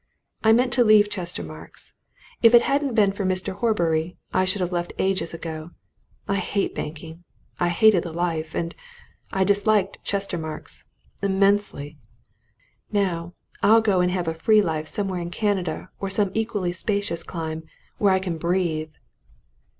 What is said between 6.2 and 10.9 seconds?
I hate banking! I hated the life. And I dislike Chestermarke's!